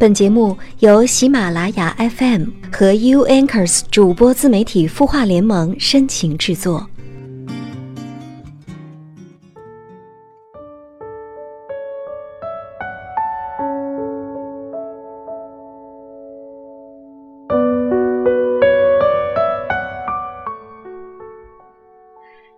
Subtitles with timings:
[0.00, 6.88] 本节目由喜马拉雅 FM 和 U Anchors 主播自媒体孵化联盟深情制作。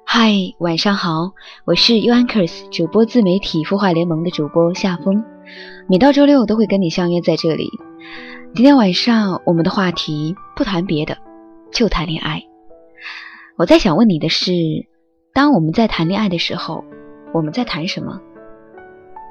[0.05, 1.33] 嗨，晚上好，
[1.65, 5.25] 我是 U Anchors 主播自媒体孵化联盟的主播夏风。
[5.89, 7.69] 每到周六都会跟你相约在这里。
[8.55, 11.19] 今天晚上我们的话题不谈别的，
[11.73, 12.43] 就谈恋爱。
[13.57, 14.53] 我在想问你的是：
[15.33, 16.85] 当我们在谈恋爱的时候，
[17.33, 18.21] 我们在谈什么？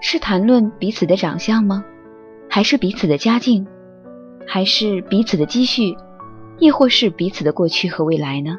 [0.01, 1.83] 是谈论彼此的长相吗？
[2.49, 3.67] 还是彼此的家境？
[4.47, 5.95] 还是彼此的积蓄？
[6.59, 8.57] 亦或是彼此的过去和未来呢？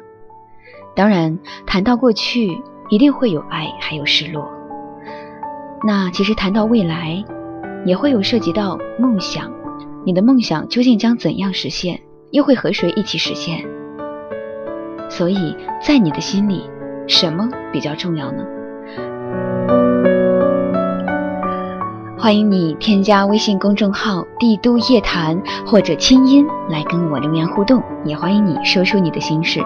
[0.95, 4.51] 当然，谈到过去，一定会有爱，还有失落。
[5.83, 7.23] 那其实谈到未来。
[7.85, 9.51] 也会有涉及到梦想，
[10.05, 11.99] 你的梦想究竟将怎样实现，
[12.31, 13.65] 又会和谁一起实现？
[15.09, 16.69] 所以在你的心里，
[17.07, 18.43] 什么比较重要呢？
[22.17, 29.59] 欢迎你添加微信公众号“帝都夜谈”或者“清音”来跟我留言互动，也欢迎你说出你的心事。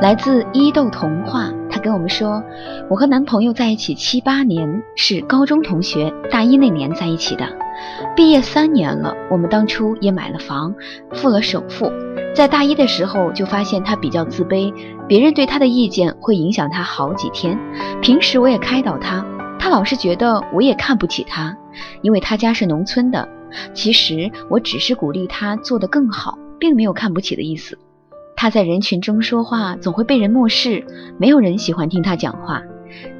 [0.00, 1.50] 来自伊豆童话。
[1.86, 2.42] 他跟我们说，
[2.90, 7.46] 我和男朋友在一起七八年，是高中同学，大一那年在一起的，
[8.16, 9.14] 毕业三年了。
[9.30, 10.74] 我们当初也买了房，
[11.12, 11.92] 付了首付。
[12.34, 14.74] 在大一的时候就发现他比较自卑，
[15.06, 17.56] 别人对他的意见会影响他好几天。
[18.02, 19.24] 平时我也开导他，
[19.56, 21.56] 他老是觉得我也看不起他，
[22.02, 23.28] 因为他家是农村的。
[23.74, 27.78] 其实我只是鼓励他做得更好，并没有看不起的意思。
[28.36, 30.84] 他在人群中说话总会被人漠视，
[31.18, 32.62] 没有人喜欢听他讲话。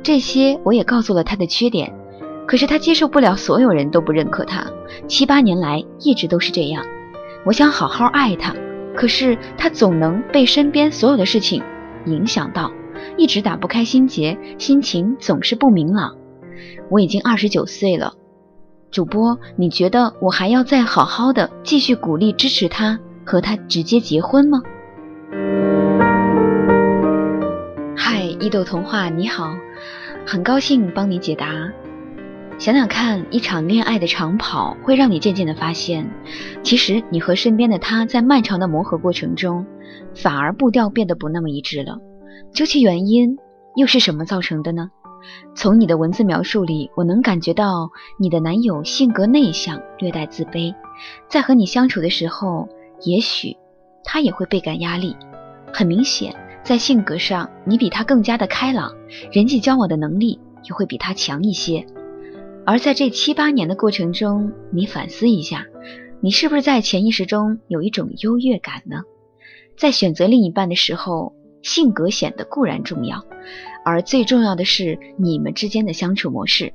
[0.03, 1.92] 这些我也告诉了他的缺点，
[2.47, 4.67] 可是他接受不了所有人都不认可他。
[5.08, 6.84] 七八年来一直都是这样。
[7.45, 8.55] 我想好好爱他，
[8.95, 11.63] 可是他总能被身边所有的事情
[12.05, 12.70] 影响到，
[13.17, 16.14] 一直打不开心结，心情总是不明朗。
[16.90, 18.13] 我已经二十九岁了，
[18.90, 24.61] 主播，你觉得我还要再好好的继续鼓励支持他，和他直接结婚吗？
[28.46, 29.57] 伊豆童话，你好，
[30.24, 31.73] 很高兴帮你解答。
[32.58, 36.08] 想想看，一场恋爱的长跑会让你渐渐的发现，
[36.62, 39.67] 其实你和身边的他在漫长的磨合过程中，
[40.14, 41.98] 反而步调变得不那么一致了。
[42.52, 43.36] 究其原因，
[43.74, 44.90] 又是什么造成的呢？
[45.57, 50.73] 从你的文字描述里，我能感觉到你的男友性格内向，略带自卑，
[51.28, 52.68] 在和你相处的时候，
[53.02, 53.57] 也许。
[54.05, 55.17] 他也会倍感压力，
[55.73, 56.33] 很明显，
[56.66, 58.92] 在性格上你比他更加的开朗，
[59.30, 61.86] 人际交往的能力也会比他强一些。
[62.64, 65.64] 而在这七八年的过程中，你反思一下，
[66.20, 69.02] 你是不是在潜意识中有一种优越感呢？
[69.78, 73.24] 在选择另一半的时候，性格显得固然重要，
[73.84, 76.72] 而最重要的是你们之间的相处模式。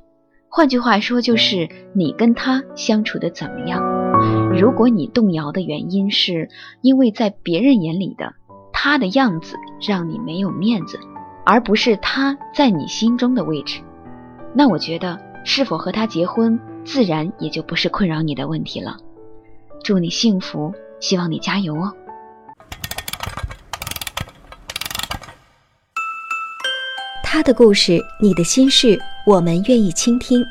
[0.48, 3.84] 换句话说，就是你跟他相处的怎么样。
[4.58, 6.48] 如果你动摇的原因是
[6.82, 8.36] 因为在别人眼里的
[8.84, 11.00] 他的样子让你没有面子，
[11.46, 13.80] 而不是他在你心中的位置，
[14.56, 18.98] 那我觉得是否和他结婚，自然也就不是困扰你的问题了。
[19.84, 21.94] 祝你幸福，希望你加油哦。
[27.22, 29.00] 他的故事，你的心事。
[29.28, 30.44] 我们愿意倾听，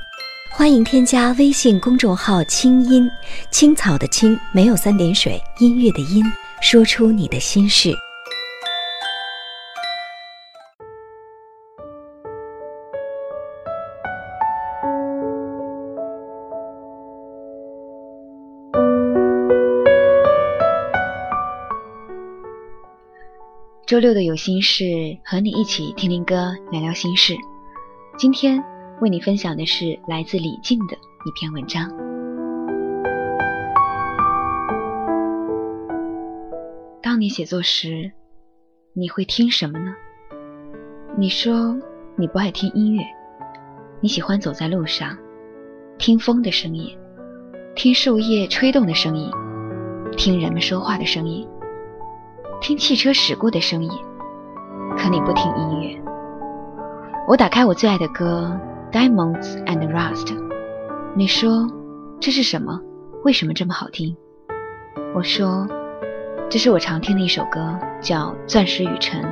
[0.52, 3.10] 欢迎添加微信公众号“清音
[3.50, 6.24] 青草”的青没有三点水，音乐的音，
[6.62, 7.92] 说出你的心事。
[23.90, 24.84] 周六的有心事，
[25.24, 27.34] 和你一起听听歌，聊聊心事。
[28.16, 28.62] 今天
[29.00, 31.90] 为你分享的是来自李静的一篇文章。
[37.02, 38.12] 当你写作时，
[38.92, 39.93] 你会听什么呢？
[41.19, 41.76] 你说
[42.14, 43.02] 你不爱听音乐，
[44.00, 45.19] 你喜欢走在路上，
[45.98, 46.96] 听风的声音，
[47.75, 49.28] 听树叶吹动的声音，
[50.16, 51.44] 听人们说话的声音，
[52.60, 53.90] 听汽车驶过的声音，
[54.98, 56.02] 可你不听音乐。
[57.26, 58.54] 我打开我最爱的歌
[58.94, 60.26] 《Diamonds and Rust》，
[61.14, 61.66] 你说
[62.20, 62.78] 这是什么？
[63.24, 64.14] 为什么这么好听？
[65.14, 65.66] 我说
[66.50, 69.22] 这是我常听的一首歌，叫《钻石与尘》。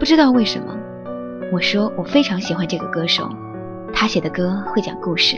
[0.00, 0.76] 不知道为什么，
[1.52, 3.30] 我说我非常喜欢这个歌手，
[3.94, 5.36] 他写的歌会讲故事。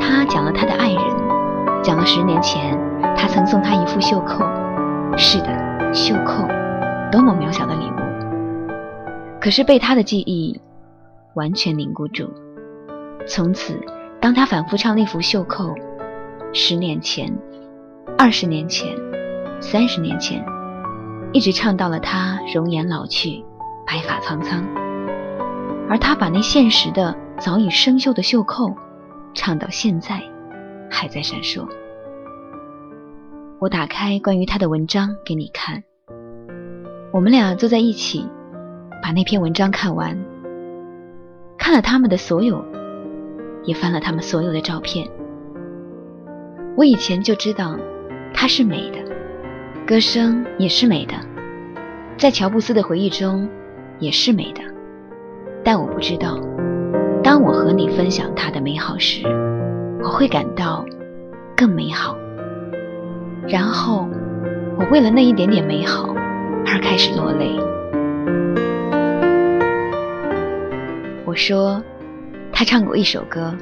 [0.00, 1.02] 他讲了他的爱人，
[1.80, 2.76] 讲了十年前
[3.16, 4.44] 他曾送他一副袖扣。
[5.16, 5.48] 是的，
[5.92, 6.46] 袖扣，
[7.10, 8.70] 多么渺小的礼物，
[9.40, 10.60] 可是被他的记忆
[11.34, 12.32] 完全凝固住。
[13.26, 13.74] 从此，
[14.20, 15.74] 当他反复唱那幅袖扣，
[16.52, 17.36] 十年前、
[18.16, 18.88] 二十年前、
[19.60, 20.44] 三十年前，
[21.32, 23.44] 一直唱到了他容颜老去、
[23.84, 24.64] 白发苍苍，
[25.88, 28.72] 而他把那现实的、早已生锈的袖扣。
[29.32, 30.22] 唱到现在，
[30.90, 31.66] 还在闪烁。
[33.60, 35.84] 我打开关于他的文章给你看。
[37.12, 38.26] 我们俩坐在一起，
[39.02, 40.18] 把那篇文章看完，
[41.58, 42.64] 看了他们的所有，
[43.64, 45.06] 也翻了他们所有的照片。
[46.74, 47.78] 我以前就知道，
[48.32, 48.96] 她是美的，
[49.86, 51.12] 歌声也是美的，
[52.16, 53.46] 在乔布斯的回忆中
[53.98, 54.62] 也是美的，
[55.62, 56.40] 但我不知道。
[57.22, 59.22] 当我和你分享它的美好时，
[60.02, 60.82] 我会感到
[61.54, 62.16] 更美好。
[63.48, 64.08] 然后，
[64.78, 66.14] 我为了那一点点美好
[66.66, 67.56] 而开始落泪。
[71.26, 71.82] 我说，
[72.52, 73.54] 他唱过一首歌，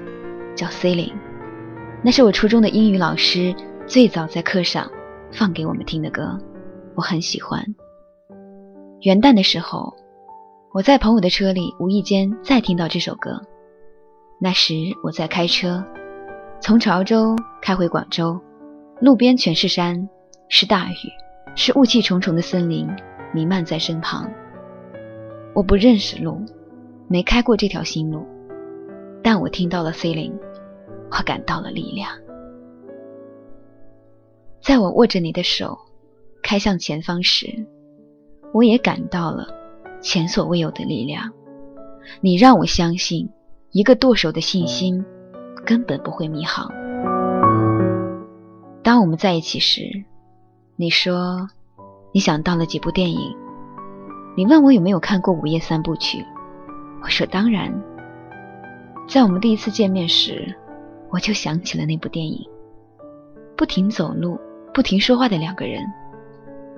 [0.55, 1.13] 叫《Ceiling》，
[2.03, 3.55] 那是我初中的英语老师
[3.87, 4.91] 最早在课上
[5.33, 6.39] 放给我们听的歌，
[6.95, 7.65] 我很喜欢。
[9.03, 9.95] 元旦的时候。
[10.71, 13.41] 我在朋友的车里无意间再听到这首歌，
[14.39, 15.83] 那时我在开车，
[16.61, 18.39] 从潮州开回广州，
[19.01, 20.09] 路边全是山，
[20.49, 20.97] 是大雨，
[21.55, 22.89] 是雾气重重的森林
[23.33, 24.29] 弥漫在身旁。
[25.55, 26.45] 我不认识路，
[27.07, 28.27] 没开过这条新路，
[29.23, 30.37] 但我听到了 C 零，
[31.11, 32.11] 我感到了力量。
[34.61, 35.79] 在我握着你的手
[36.43, 37.67] 开向前方时，
[38.53, 39.47] 我也感到了。
[40.01, 41.33] 前所未有的力量，
[42.21, 43.29] 你让我相信，
[43.73, 45.05] 一个剁手的信心
[45.65, 46.73] 根本不会迷航。
[48.83, 50.05] 当我们在一起时，
[50.77, 51.49] 你说
[52.13, 53.37] 你想到了几部电影，
[54.37, 56.19] 你问我有没有看过《午夜三部曲》，
[57.03, 57.73] 我说当然。
[59.09, 60.55] 在我们第一次见面时，
[61.11, 62.47] 我就想起了那部电影，
[63.57, 64.39] 不停走路、
[64.75, 65.83] 不停说话的两个人，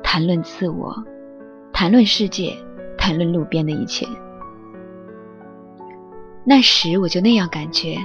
[0.02, 1.04] 谈论自我，
[1.72, 2.56] 谈论世界。
[3.02, 4.06] 谈论路边的一切，
[6.44, 7.96] 那时我就那样感觉，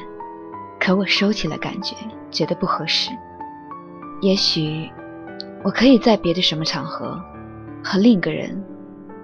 [0.79, 1.93] 可我收起了感觉，
[2.31, 3.11] 觉得不合适。
[4.25, 4.91] 也许
[5.63, 7.23] 我可以在别的什么场合
[7.83, 8.59] 和另一个人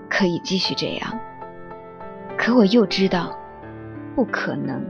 [0.08, 1.20] 可以继续这样，
[2.38, 3.36] 可我又知道
[4.16, 4.86] 不可能。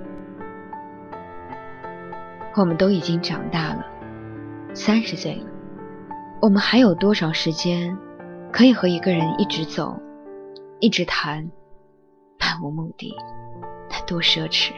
[2.57, 3.85] 我们都已经长大了，
[4.73, 5.45] 三十岁了，
[6.41, 7.97] 我们还有多少时间
[8.51, 9.97] 可以和一个人一直走？
[10.81, 11.49] 一直谈，
[12.37, 13.15] 漫无目的，
[13.89, 14.73] 那多奢侈。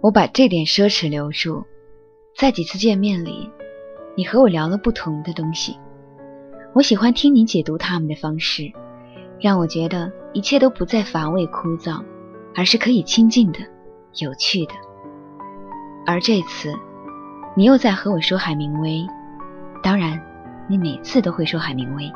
[0.00, 1.64] 我把这点奢侈留住，
[2.36, 3.50] 在几次见面里，
[4.16, 5.76] 你和我聊了不同的东西。
[6.74, 8.70] 我喜欢听你解读他们的方式，
[9.40, 12.02] 让我觉得一切都不再乏味枯燥，
[12.54, 13.58] 而是可以亲近的、
[14.20, 14.72] 有趣的。
[16.06, 16.72] 而这次，
[17.56, 19.06] 你又在和我说海明威，
[19.82, 20.20] 当然。
[20.70, 22.12] 你每次都会说海明威，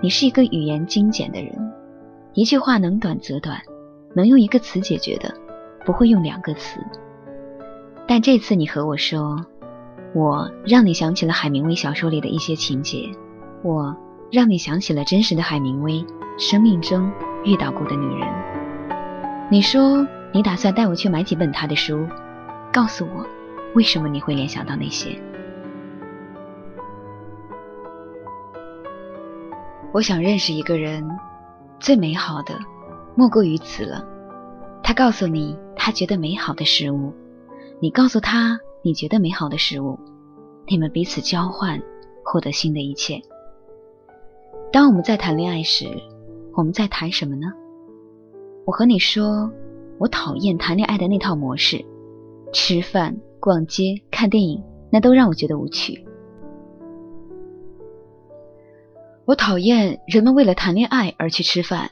[0.00, 1.52] 你是一个语言精简的人，
[2.32, 3.60] 一句话能短则短，
[4.14, 5.34] 能用一个词解决的，
[5.84, 6.80] 不会用两个词。
[8.06, 9.44] 但这次你和我说，
[10.14, 13.10] 我让你想起了海明威小说里的一些情节，
[13.62, 13.96] 我
[14.30, 16.04] 让你想起了真实的海明威
[16.38, 17.10] 生命中
[17.44, 18.28] 遇到过的女人。
[19.50, 22.06] 你说你打算带我去买几本他的书，
[22.72, 23.26] 告诉我
[23.74, 25.18] 为什么你会联想到那些。
[29.92, 31.08] 我想认识一个人，
[31.78, 32.58] 最美好的
[33.14, 34.04] 莫过于此了。
[34.82, 37.12] 他告诉你他觉得美好的事物，
[37.78, 39.98] 你告诉他你觉得美好的事物，
[40.66, 41.78] 你们彼此交换，
[42.24, 43.20] 获得新的一切。
[44.72, 45.86] 当我们在谈恋爱时，
[46.54, 47.52] 我们在谈什么呢？
[48.64, 49.52] 我和你说，
[49.98, 51.84] 我讨厌谈恋爱的那套模式，
[52.50, 56.02] 吃饭、逛街、看电影，那都让我觉得无趣。
[59.26, 61.90] 我讨厌人们为了谈恋爱而去吃饭，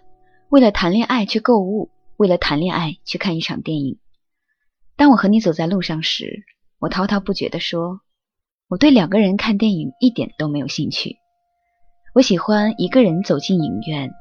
[0.49, 1.90] 为了谈恋爱去购物，
[2.23, 3.99] 为了谈恋爱去看一场电影。
[4.95, 6.45] 当我和你走在路上时，
[6.79, 7.99] 我滔滔不绝地说
[8.71, 11.17] ：“我对两个人看电影一点都没有兴趣。
[12.14, 14.12] 我喜欢一个人走进影院，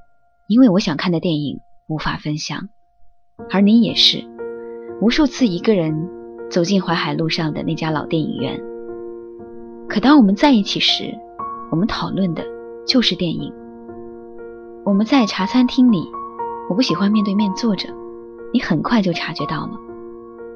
[0.47, 2.69] 因为我想看的电影无法分享。
[3.51, 4.25] 而你也是，
[4.99, 6.09] 无数次一个人
[6.49, 8.59] 走进淮海路上的那家老电影院。
[9.87, 11.15] 可当我们在一起时，
[11.71, 12.43] 我们讨论的……”
[12.87, 13.53] 就是电影。
[14.83, 16.03] 我们在茶餐厅里，
[16.71, 17.89] 我不喜欢面对面坐着，
[18.53, 19.71] 你很快就察觉到了。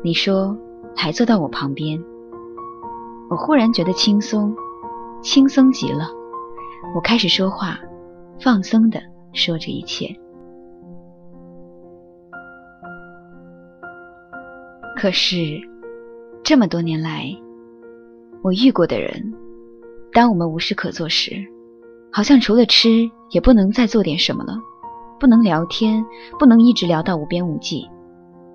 [0.02, 0.58] 你说
[0.96, 2.02] 来坐到我旁边，
[3.30, 4.56] 我忽然觉得轻松，
[5.22, 6.08] 轻松极了。
[6.96, 7.78] 我开始说话，
[8.40, 9.02] 放松的
[9.34, 10.08] 说着一切。
[14.96, 15.60] 可是
[16.46, 17.26] 这么多年来，
[18.42, 19.34] 我遇过的人，
[20.14, 21.46] 当我们无事可做时，
[22.10, 24.54] 好像除了吃也不能再做点什么了，
[25.20, 26.06] 不能聊天，
[26.40, 27.90] 不能一直聊到无边无际。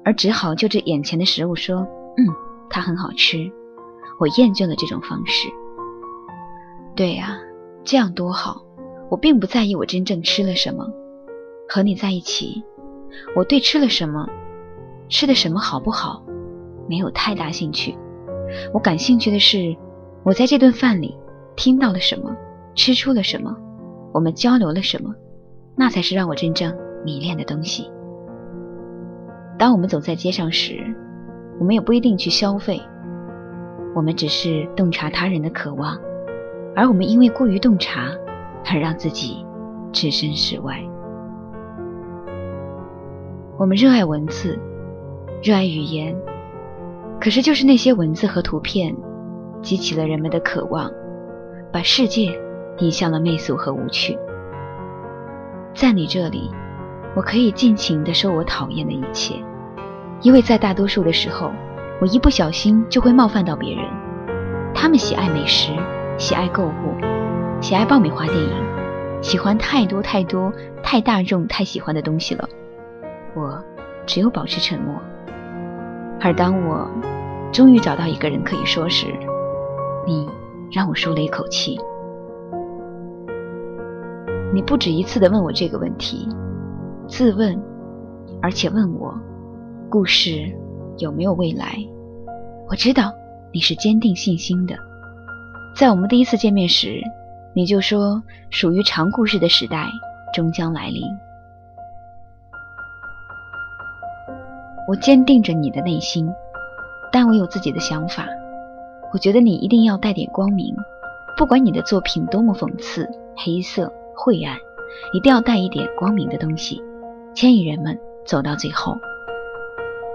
[0.05, 1.87] 而只好就着眼前的食物说
[2.17, 2.27] ：“嗯，
[2.69, 3.51] 它很好吃。”
[4.19, 5.49] 我厌倦了这种方式。
[6.95, 7.39] 对呀，
[7.85, 8.63] 这样多好！
[9.11, 10.87] 我并不在意我真正吃了什么。
[11.69, 12.63] 和你在一起，
[13.35, 14.29] 我对吃了什么、
[15.09, 16.23] 吃的什么好不好，
[16.89, 17.97] 没有太大兴趣。
[18.75, 19.77] 我感兴趣的是，
[20.23, 21.17] 我在这顿饭里
[21.57, 22.37] 听到了什么，
[22.75, 23.57] 吃出了什么，
[24.13, 25.15] 我们交流了什么，
[25.77, 27.91] 那才是让我真正迷恋的东西。
[29.59, 30.95] 当我们走在街上时，
[31.59, 32.81] 我们也不一定去消费，
[33.95, 35.99] 我们只是洞察他人的渴望，
[36.75, 38.09] 而我们因为过于洞察，
[38.73, 39.45] 而让自己
[39.93, 40.81] 置身事外。
[43.59, 44.59] 我们热爱文字，
[45.43, 46.17] 热爱语言，
[47.21, 48.97] 可是就是那些文字和图片，
[49.61, 50.91] 激起了人们的渴望，
[51.71, 52.33] 把世界
[52.79, 54.19] 引向了媚俗和无趣。
[55.75, 56.51] 在你这里，
[57.15, 59.35] 我可以尽情地说我讨厌的一切。
[60.21, 61.51] 因为在大多数的时候，
[62.01, 63.85] 我一不小心就会冒犯到别人。
[64.75, 65.73] 他们喜爱美食，
[66.19, 66.95] 喜爱购物，
[67.61, 68.53] 喜爱爆米花电影，
[69.23, 72.49] 喜欢太多太多太大众太喜欢的东西了。
[73.35, 73.63] 我
[74.07, 74.95] 只有保持沉默。
[76.21, 76.87] 而当我
[77.51, 79.07] 终于找到一个人可以说时，
[80.07, 80.29] 你
[80.71, 81.81] 让我舒了一口气。
[84.53, 86.29] 你不止一次的问我这个问题，
[87.07, 87.57] 自问，
[88.43, 89.15] 而且问我。
[89.89, 90.53] 故事
[90.99, 91.77] 有没有未来？
[92.69, 93.13] 我知道
[93.53, 94.75] 你是坚定信心的。
[95.77, 97.01] 在我们第一次见面时，
[97.55, 99.89] 你就说属于长故事的时代
[100.33, 101.03] 终将来临。
[104.89, 106.29] 我坚定着你的内心，
[107.13, 108.27] 但我有自己的想法。
[109.13, 110.75] 我觉得你一定要带点光明，
[111.37, 113.93] 不管你的作品多么讽刺、黑色、
[114.23, 114.59] 晦暗，
[115.15, 116.83] 一定要带一点光明的东西，
[117.35, 118.95] 牵引人们走到最后。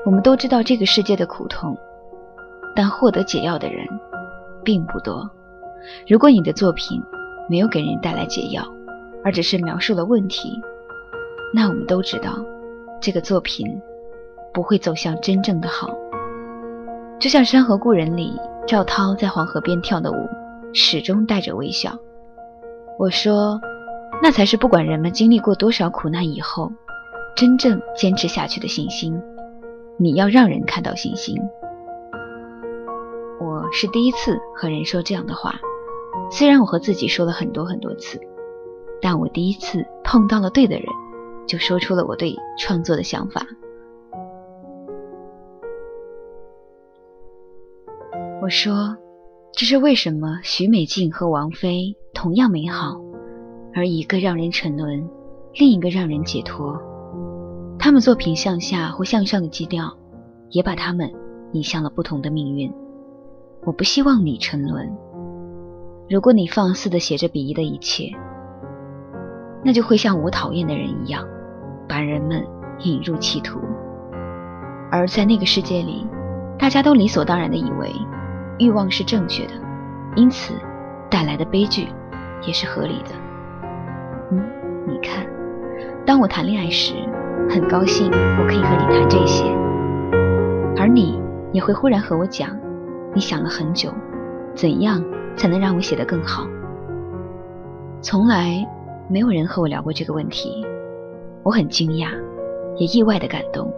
[0.05, 1.75] 我们都知道这个世界的苦痛，
[2.75, 3.83] 但获得解药的人
[4.63, 5.27] 并不多。
[6.07, 7.01] 如果你的作品
[7.49, 8.63] 没有给人带来解药，
[9.23, 10.61] 而只是描述了问题，
[11.51, 12.45] 那我们都知道
[13.01, 13.81] 这个作品
[14.53, 15.89] 不会走向真正的好。
[17.19, 20.29] 就像《山河故人》里赵涛在黄河边跳的舞，
[20.75, 21.97] 始终带着微笑。
[22.99, 23.59] 我说，
[24.21, 26.71] 那才是不管人们经历过多少苦难以后，
[27.35, 29.21] 真正坚持下去的信心。
[29.97, 31.37] 你要让人看到信心。
[33.39, 35.55] 我是第一次和人说这样的话，
[36.31, 38.19] 虽然我和自己说了很多很多次，
[39.01, 40.85] 但我第一次碰到了对的人，
[41.47, 43.45] 就说出了我对创作的想法。
[48.41, 48.97] 我说，
[49.53, 52.99] 这是为什么许美静和王菲同样美好，
[53.75, 55.09] 而一个让人沉沦，
[55.53, 56.81] 另一个让人解脱。
[57.77, 59.93] 他们作品向下或向上的基调，
[60.49, 61.11] 也把他们
[61.51, 62.73] 引向了不同的命运。
[63.65, 64.89] 我不希望你沉沦。
[66.09, 68.09] 如果你放肆的写着鄙夷的一切，
[69.61, 71.27] 那就会像我讨厌的人一样，
[71.85, 72.47] 把人们
[72.79, 73.59] 引入歧途。
[74.89, 76.07] 而在那个世界里，
[76.57, 77.91] 大家都理所当然的以为
[78.57, 79.53] 欲望是正确的，
[80.15, 80.53] 因此
[81.09, 81.89] 带来的悲剧
[82.47, 83.24] 也是合理的。
[84.31, 84.41] 嗯，
[84.87, 85.25] 你看，
[86.05, 86.93] 当我谈恋爱时。
[87.47, 89.45] 很高兴我可以和你谈这些，
[90.75, 92.49] 而你也会忽然和我讲，
[93.13, 93.91] 你想了很久，
[94.55, 95.03] 怎样
[95.35, 96.47] 才能让我写得更好？
[98.01, 98.67] 从来
[99.07, 100.65] 没有人和我聊过这个问题，
[101.43, 102.07] 我很惊讶，
[102.77, 103.71] 也意外的感动，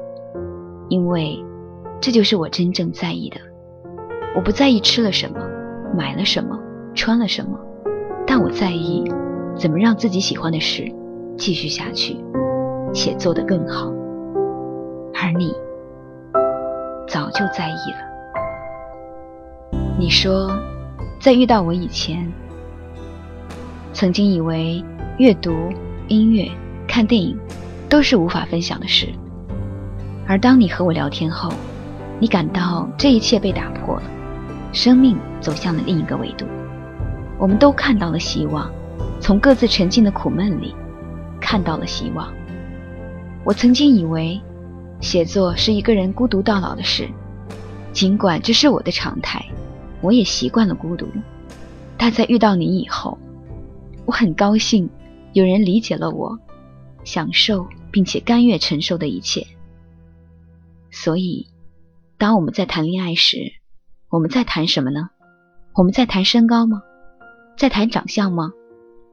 [0.88, 1.44] 因为
[2.00, 3.38] 这就是我真正在意的。
[4.34, 5.40] 我不在意吃了什么，
[5.94, 6.58] 买了什么，
[6.96, 7.60] 穿了什么，
[8.26, 9.04] 但我在意
[9.58, 10.92] 怎么让自己喜欢的事
[11.38, 12.18] 继续下去。
[12.94, 13.92] 且做得更好，
[15.14, 15.54] 而你
[17.08, 18.00] 早就在意了。
[20.00, 20.50] 你说，
[21.20, 22.28] 在遇到我以前，
[23.94, 24.84] 曾经以为
[25.20, 25.54] 阅读、
[26.08, 26.50] 音乐、
[26.88, 27.38] 看电影
[27.90, 29.08] 都是无法分享的事，
[30.26, 31.52] 而当你和我聊天后，
[32.20, 34.04] 你感到这一切被打破了，
[34.72, 36.46] 生命走向了另一个维度。
[37.38, 38.72] 我们都看到了希望，
[39.20, 40.74] 从各自沉浸的苦闷里
[41.42, 42.34] 看到了希望。
[43.44, 44.42] 我曾经以为，
[45.00, 47.10] 写作是一个人孤独到老的事，
[47.94, 49.46] 尽管这是我的常态，
[50.02, 51.08] 我也习惯了孤独。
[51.98, 53.18] 但在遇到你以后，
[54.06, 54.90] 我很高兴
[55.34, 56.38] 有人理解了我，
[57.04, 59.48] 享受并且甘愿承受的一切。
[60.92, 61.48] 所以，
[62.18, 63.38] 当我们在谈恋爱时，
[64.10, 65.10] 我们在谈什么呢？
[65.74, 66.82] 我们在谈身高吗？
[67.58, 68.52] 在谈长相吗？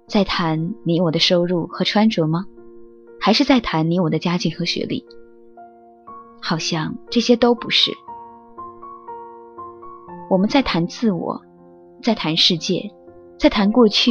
[0.06, 2.46] 在谈你我的收入和穿着吗？
[3.20, 5.04] 还是在谈你我的家境和学历？
[6.42, 7.90] 好像这些都不是。
[10.28, 11.40] 我们在谈自我，
[12.02, 12.90] 在谈世界，
[13.38, 14.10] 在谈过去，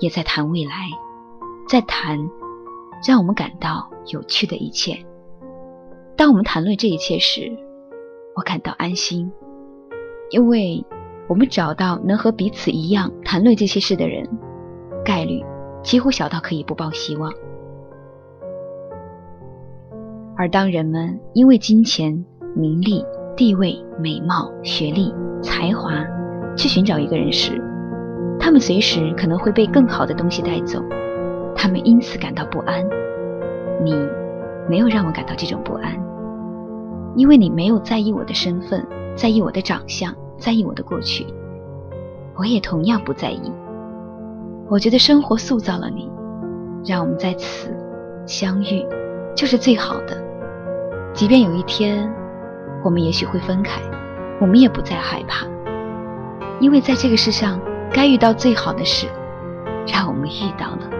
[0.00, 0.72] 也在谈未来，
[1.68, 2.18] 在谈
[3.06, 5.04] 让我们感到有趣的一切。
[6.16, 7.52] 当我们谈论这一切时，
[8.34, 9.30] 我感到安心，
[10.30, 10.82] 因为
[11.28, 14.26] 我们找到能和彼此一样谈论这些事的人，
[15.04, 15.44] 概率
[15.82, 17.32] 几乎小到可以不抱希望。
[20.36, 22.24] 而当人们因为金钱、
[22.54, 23.04] 名利、
[23.36, 25.12] 地位、美貌、学历、
[25.42, 26.04] 才华
[26.56, 27.60] 去寻找一个人时，
[28.38, 30.80] 他们随时可能会被更好的东西带走，
[31.56, 32.86] 他们因此感到不安。
[33.82, 33.92] 你
[34.68, 35.92] 没有让我感到这种不安，
[37.16, 38.86] 因为你没有在意我的身份，
[39.16, 41.26] 在意我的长相，在意我的过去。
[42.36, 43.52] 我也同样不在意。
[44.70, 46.12] 我觉得生活塑造了你，
[46.84, 47.74] 让我们在此
[48.26, 48.86] 相遇，
[49.34, 50.22] 就是最好的。
[51.14, 52.06] 即便有一天，
[52.84, 53.80] 我们也许会分开，
[54.38, 55.46] 我们也不再害怕，
[56.60, 57.58] 因为在这个世上，
[57.90, 59.06] 该遇到最好的事，
[59.86, 60.90] 让我们遇到了。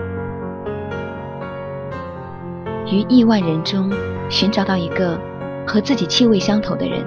[2.87, 3.93] 于亿万人中
[4.31, 5.21] 寻找到一个
[5.67, 7.05] 和自己气味相投的人，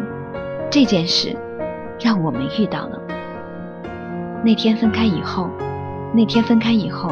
[0.70, 1.36] 这件事，
[2.00, 3.01] 让我们遇到了。
[4.44, 5.50] 那天分开以后，
[6.13, 7.10] 那天分开以后，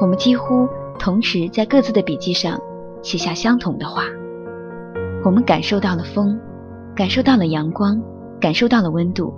[0.00, 2.60] 我们几乎同时在各自的笔记上
[3.02, 4.04] 写下相同的话。
[5.24, 6.38] 我们感受到了风，
[6.94, 8.00] 感受到了阳光，
[8.40, 9.34] 感受到了温度。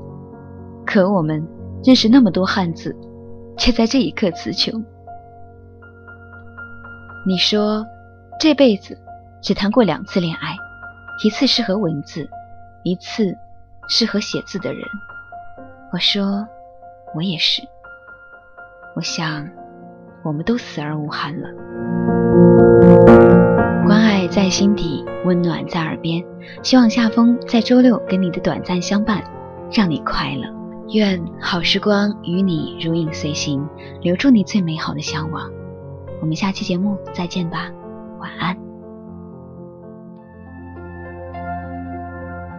[0.84, 1.46] 可我们
[1.82, 2.94] 认识那么多汉字，
[3.56, 4.82] 却在这一刻词穷。
[7.26, 7.86] 你说
[8.38, 8.98] 这辈子
[9.42, 10.54] 只谈过两次恋爱，
[11.24, 12.28] 一次是和文字，
[12.82, 13.34] 一次
[13.88, 14.82] 是和写字的人。
[15.90, 16.46] 我说
[17.14, 17.62] 我也是。
[18.94, 19.48] 我想
[20.22, 21.48] 我们都死而无憾了。
[23.84, 26.24] 关爱在心底，温暖在耳边。
[26.62, 29.22] 希望夏风在周六跟你的短暂相伴，
[29.72, 30.48] 让你快乐。
[30.90, 33.66] 愿好时光与你如影随形，
[34.00, 35.50] 留住你最美好的向往。
[36.20, 37.68] 我们下期节目再见吧，
[38.20, 38.56] 晚安。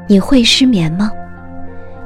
[0.08, 1.10] 你会失眠吗？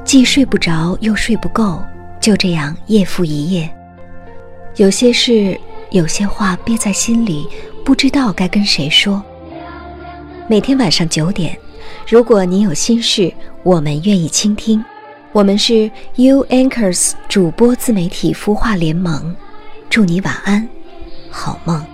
[0.04, 1.82] 既睡不着又睡不够，
[2.22, 3.68] 就这样夜复一夜。
[4.80, 5.60] 有些事，
[5.92, 7.46] 有些话憋在心里。
[7.84, 9.22] 不知道该跟谁说。
[10.48, 11.58] 每天晚上九点，
[12.08, 14.82] 如果你有心事，我们愿意倾听。
[15.34, 19.36] 我们是 U Anchors 主播自媒体孵化联盟，
[19.90, 20.66] 祝你晚安，
[21.30, 21.86] 好梦。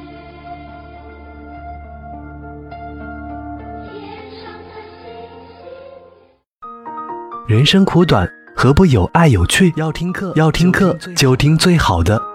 [7.48, 9.74] 人生苦短，何不有爱有趣？
[9.76, 12.35] 要听课，要听课就听最好的。